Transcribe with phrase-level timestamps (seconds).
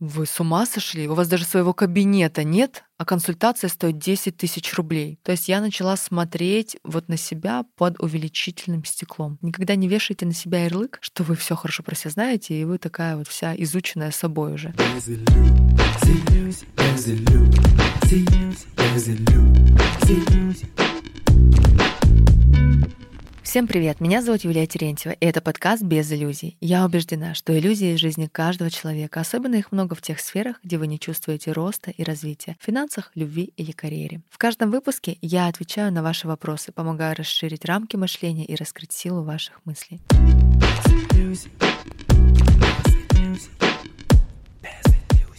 [0.00, 1.08] Вы с ума сошли?
[1.08, 5.18] У вас даже своего кабинета нет, а консультация стоит 10 тысяч рублей.
[5.24, 9.38] То есть я начала смотреть вот на себя под увеличительным стеклом.
[9.42, 12.78] Никогда не вешайте на себя ярлык, что вы все хорошо про себя знаете, и вы
[12.78, 14.72] такая вот вся изученная собой уже.
[23.48, 23.98] Всем привет!
[23.98, 26.58] Меня зовут Юлия Терентьева, и это подкаст «Без иллюзий».
[26.60, 30.76] Я убеждена, что иллюзии из жизни каждого человека, особенно их много в тех сферах, где
[30.76, 34.20] вы не чувствуете роста и развития, в финансах, любви или карьере.
[34.28, 39.22] В каждом выпуске я отвечаю на ваши вопросы, помогаю расширить рамки мышления и раскрыть силу
[39.22, 40.02] ваших мыслей.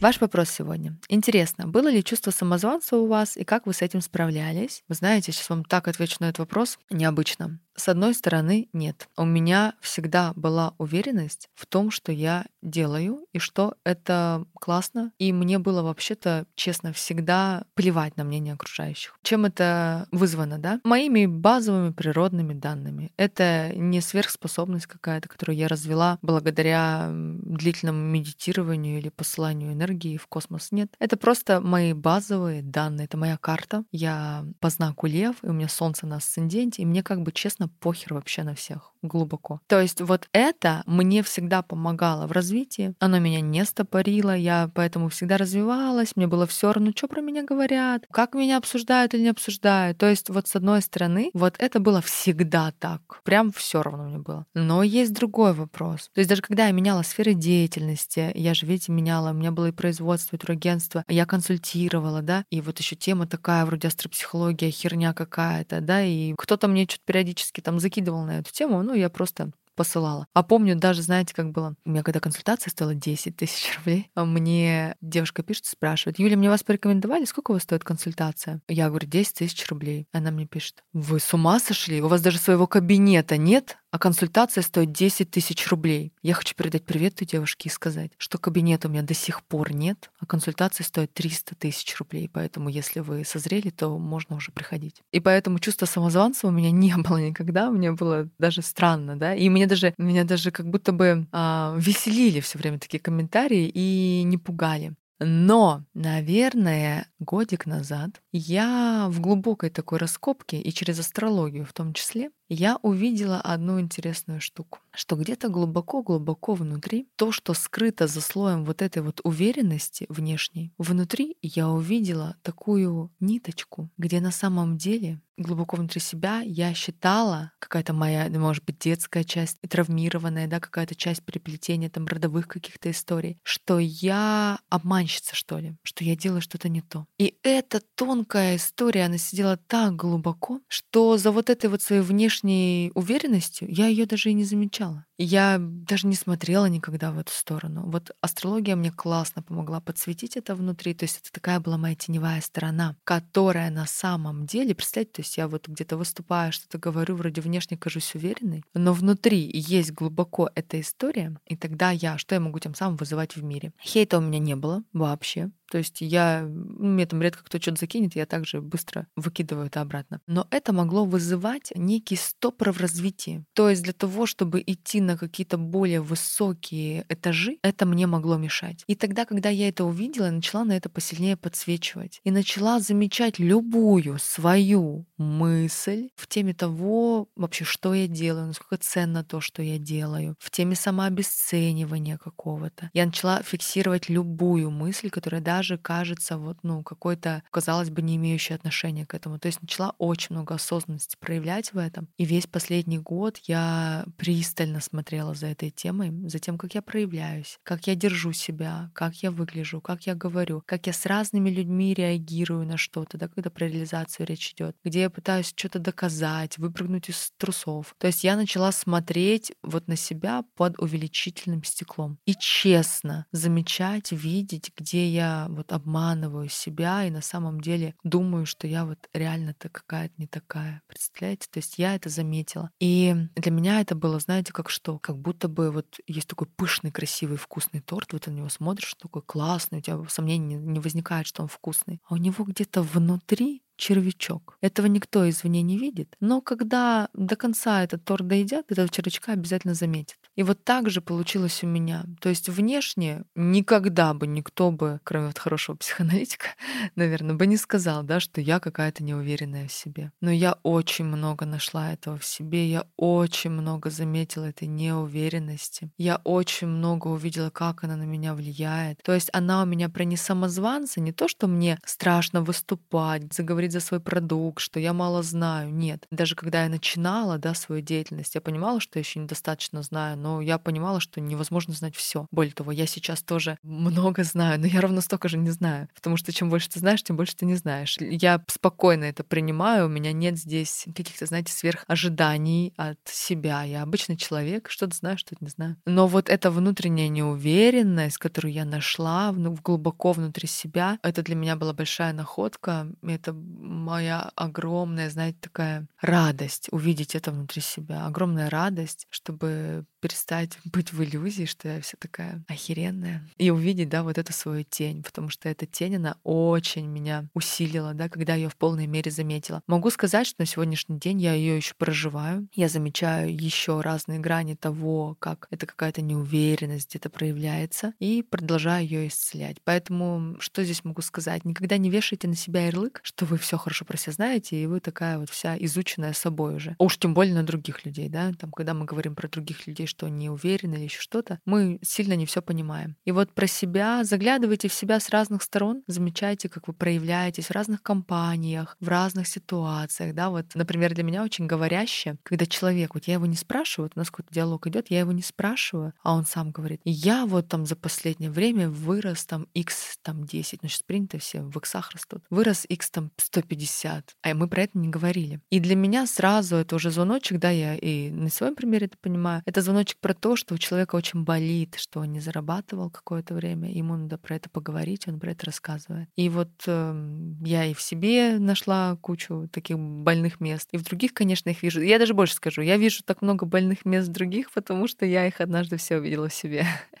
[0.00, 0.96] Ваш вопрос сегодня.
[1.10, 4.82] Интересно, было ли чувство самозванца у вас и как вы с этим справлялись?
[4.88, 7.60] Вы знаете, сейчас вам так отвечу на этот вопрос необычно.
[7.76, 9.08] С одной стороны, нет.
[9.16, 15.12] У меня всегда была уверенность в том, что я делаю, и что это классно.
[15.18, 19.18] И мне было вообще-то, честно, всегда плевать на мнение окружающих.
[19.22, 20.80] Чем это вызвано, да?
[20.84, 23.12] Моими базовыми природными данными.
[23.16, 30.72] Это не сверхспособность какая-то, которую я развела благодаря длительному медитированию или посыланию энергии в космос.
[30.72, 30.92] Нет.
[30.98, 33.06] Это просто мои базовые данные.
[33.06, 33.84] Это моя карта.
[33.90, 37.59] Я по знаку лев, и у меня солнце на асценденте, и мне как бы честно
[37.68, 39.60] похер вообще на всех глубоко.
[39.66, 42.94] То есть вот это мне всегда помогало в развитии.
[42.98, 47.42] Оно меня не стопорило, я поэтому всегда развивалась, мне было все равно, что про меня
[47.42, 49.98] говорят, как меня обсуждают или не обсуждают.
[49.98, 53.20] То есть вот с одной стороны, вот это было всегда так.
[53.24, 54.46] Прям все равно мне было.
[54.54, 56.10] Но есть другой вопрос.
[56.14, 59.66] То есть даже когда я меняла сферы деятельности, я же, видите, меняла, у меня было
[59.66, 65.12] и производство, и турагентство, я консультировала, да, и вот еще тема такая, вроде астропсихология, херня
[65.14, 69.50] какая-то, да, и кто-то мне что-то периодически там закидывал на эту тему, ну, я просто
[69.80, 70.26] посылала.
[70.34, 71.74] А помню, даже, знаете, как было?
[71.86, 76.50] У меня когда консультация стоила 10 тысяч рублей, а мне девушка пишет, спрашивает, Юля, мне
[76.50, 78.60] вас порекомендовали, сколько у вас стоит консультация?
[78.68, 80.06] Я говорю, 10 тысяч рублей.
[80.12, 82.02] Она мне пишет, вы с ума сошли?
[82.02, 83.78] У вас даже своего кабинета нет?
[83.90, 86.12] А консультация стоит 10 тысяч рублей.
[86.22, 89.72] Я хочу передать привет той девушке и сказать, что кабинета у меня до сих пор
[89.72, 92.30] нет, а консультация стоит 300 тысяч рублей.
[92.32, 95.02] Поэтому, если вы созрели, то можно уже приходить.
[95.12, 97.70] И поэтому чувство самозванца у меня не было никогда.
[97.70, 99.34] Мне было даже странно, да.
[99.34, 104.22] И мне даже, меня даже как будто бы а, веселили все время такие комментарии и
[104.24, 104.94] не пугали.
[105.22, 112.30] Но, наверное, годик назад я в глубокой такой раскопке и через астрологию в том числе
[112.50, 118.82] я увидела одну интересную штуку, что где-то глубоко-глубоко внутри, то, что скрыто за слоем вот
[118.82, 126.00] этой вот уверенности внешней, внутри я увидела такую ниточку, где на самом деле глубоко внутри
[126.00, 132.06] себя я считала, какая-то моя, может быть, детская часть, травмированная, да, какая-то часть переплетения там
[132.06, 137.06] родовых каких-то историй, что я обманщица, что ли, что я делаю что-то не то.
[137.18, 142.39] И эта тонкая история, она сидела так глубоко, что за вот этой вот своей внешней
[142.42, 145.04] внешней уверенностью я ее даже и не замечала.
[145.18, 147.90] Я даже не смотрела никогда в эту сторону.
[147.90, 150.94] Вот астрология мне классно помогла подсветить это внутри.
[150.94, 155.36] То есть это такая была моя теневая сторона, которая на самом деле, представьте, то есть
[155.36, 160.80] я вот где-то выступаю, что-то говорю, вроде внешне кажусь уверенной, но внутри есть глубоко эта
[160.80, 163.72] история, и тогда я, что я могу тем самым вызывать в мире?
[163.82, 165.50] Хейта у меня не было вообще.
[165.70, 170.20] То есть я, мне там редко кто что-то закинет, я также быстро выкидываю это обратно.
[170.26, 173.44] Но это могло вызывать некий стопор в развитии.
[173.54, 178.82] То есть для того, чтобы идти на какие-то более высокие этажи, это мне могло мешать.
[178.88, 182.20] И тогда, когда я это увидела, я начала на это посильнее подсвечивать.
[182.24, 189.22] И начала замечать любую свою мысль в теме того, вообще, что я делаю, насколько ценно
[189.22, 192.90] то, что я делаю, в теме самообесценивания какого-то.
[192.92, 198.16] Я начала фиксировать любую мысль, которая даже даже кажется вот, ну, какой-то, казалось бы, не
[198.16, 199.38] имеющий отношения к этому.
[199.38, 202.08] То есть начала очень много осознанности проявлять в этом.
[202.16, 207.58] И весь последний год я пристально смотрела за этой темой, за тем, как я проявляюсь,
[207.62, 211.92] как я держу себя, как я выгляжу, как я говорю, как я с разными людьми
[211.92, 217.10] реагирую на что-то, да, когда про реализацию речь идет, где я пытаюсь что-то доказать, выпрыгнуть
[217.10, 217.94] из трусов.
[217.98, 224.70] То есть я начала смотреть вот на себя под увеличительным стеклом и честно замечать, видеть,
[224.74, 230.14] где я вот обманываю себя и на самом деле думаю, что я вот реально-то какая-то
[230.18, 230.82] не такая.
[230.86, 231.48] Представляете?
[231.50, 232.70] То есть я это заметила.
[232.80, 234.98] И для меня это было, знаете, как что?
[234.98, 238.94] Как будто бы вот есть такой пышный, красивый, вкусный торт, вот ты на него смотришь,
[238.94, 242.00] такой классный, у тебя сомнений не возникает, что он вкусный.
[242.08, 244.58] А у него где-то внутри червячок.
[244.60, 249.74] Этого никто извне не видит, но когда до конца этот торт доедят, этого червячка обязательно
[249.74, 250.18] заметят.
[250.36, 252.04] И вот так же получилось у меня.
[252.20, 256.48] То есть внешне никогда бы никто бы, кроме вот хорошего психоаналитика,
[256.96, 260.12] наверное, бы не сказал, да, что я какая-то неуверенная в себе.
[260.20, 265.90] Но я очень много нашла этого в себе, я очень много заметила этой неуверенности.
[265.98, 269.02] Я очень много увидела, как она на меня влияет.
[269.02, 273.72] То есть она у меня про не самозванца, не то, что мне страшно выступать, заговорить
[273.72, 275.72] за свой продукт, что я мало знаю.
[275.72, 276.06] Нет.
[276.10, 280.40] Даже когда я начинала да, свою деятельность, я понимала, что я еще недостаточно знаю, но
[280.40, 282.26] я понимала, что невозможно знать все.
[282.30, 285.88] Более того, я сейчас тоже много знаю, но я ровно столько же не знаю.
[285.94, 287.96] Потому что чем больше ты знаешь, тем больше ты не знаешь.
[288.00, 293.62] Я спокойно это принимаю, у меня нет здесь каких-то, знаете, сверхожиданий от себя.
[293.62, 295.76] Я обычный человек, что-то знаю, что-то не знаю.
[295.86, 301.72] Но вот эта внутренняя неуверенность, которую я нашла глубоко внутри себя, это для меня была
[301.72, 302.86] большая находка.
[303.02, 308.06] Это моя огромная, знаете, такая радость увидеть это внутри себя.
[308.06, 314.02] Огромная радость, чтобы перестать быть в иллюзии, что я вся такая охеренная, и увидеть, да,
[314.02, 318.48] вот эту свою тень, потому что эта тень, она очень меня усилила, да, когда я
[318.48, 319.62] в полной мере заметила.
[319.66, 324.54] Могу сказать, что на сегодняшний день я ее еще проживаю, я замечаю еще разные грани
[324.54, 329.58] того, как это какая-то неуверенность где-то проявляется, и продолжаю ее исцелять.
[329.64, 331.44] Поэтому что здесь могу сказать?
[331.44, 334.80] Никогда не вешайте на себя ярлык, что вы все хорошо про себя знаете, и вы
[334.80, 336.76] такая вот вся изученная собой уже.
[336.78, 340.08] Уж тем более на других людей, да, там, когда мы говорим про других людей, что
[340.08, 342.96] не уверены или еще что-то, мы сильно не все понимаем.
[343.04, 347.50] И вот про себя заглядывайте в себя с разных сторон, замечайте, как вы проявляетесь в
[347.50, 353.04] разных компаниях, в разных ситуациях, да, вот, например, для меня очень говоряще, когда человек, вот
[353.04, 356.14] я его не спрашиваю, вот у нас какой-то диалог идет, я его не спрашиваю, а
[356.14, 360.68] он сам говорит, я вот там за последнее время вырос там x там 10, ну
[360.68, 364.88] сейчас принято все в иксах растут, вырос x там 150, а мы про это не
[364.88, 365.40] говорили.
[365.50, 369.42] И для меня сразу это уже звоночек, да, я и на своем примере это понимаю,
[369.46, 373.34] это звоночек звоночек про то, что у человека очень болит, что он не зарабатывал какое-то
[373.34, 376.08] время, ему надо про это поговорить, он про это рассказывает.
[376.16, 381.14] И вот э, я и в себе нашла кучу таких больных мест, и в других,
[381.14, 381.80] конечно, их вижу.
[381.80, 385.40] Я даже больше скажу, я вижу так много больных мест других, потому что я их
[385.40, 386.66] однажды все увидела в себе.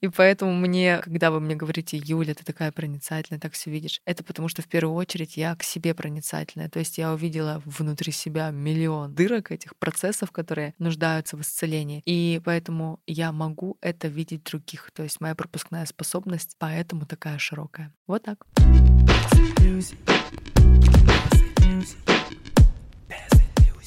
[0.00, 4.24] И поэтому мне, когда вы мне говорите, Юля, ты такая проницательная, так все видишь, это
[4.24, 6.68] потому что в первую очередь я к себе проницательная.
[6.68, 12.02] То есть я увидела внутри себя миллион дырок этих процессов, которые нуждаются в исцелении.
[12.04, 14.90] И поэтому я могу это видеть других.
[14.92, 17.92] То есть моя пропускная способность поэтому такая широкая.
[18.06, 18.46] Вот так.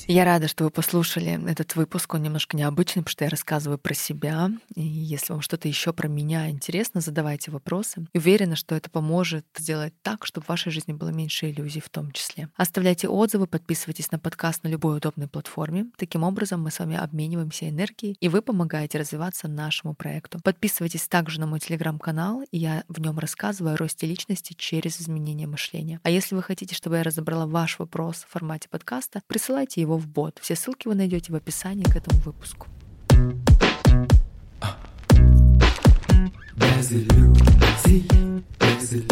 [0.08, 2.14] Я рада, что вы послушали этот выпуск.
[2.14, 4.52] Он немножко необычный, потому что я рассказываю про себя.
[4.76, 8.08] И если вам что-то еще про меня интересно, задавайте вопросы.
[8.14, 11.90] И уверена, что это поможет сделать так, чтобы в вашей жизни было меньше иллюзий в
[11.90, 12.50] том числе.
[12.56, 15.88] Оставляйте отзывы, подписывайтесь на подкаст на любой удобной платформе.
[15.98, 20.40] Таким образом мы с вами обмениваемся энергией, и вы помогаете развиваться нашему проекту.
[20.44, 25.48] Подписывайтесь также на мой телеграм-канал, и я в нем рассказываю о росте личности через изменение
[25.48, 26.00] мышления.
[26.04, 30.08] А если вы хотите, чтобы я разобрала ваш вопрос в формате подкаста, присылайте его в
[30.08, 30.40] бот.
[30.42, 32.68] Все ссылки вы найдете в описании к этому выпуску.
[36.56, 38.08] Без иллюзий,
[38.60, 39.04] без.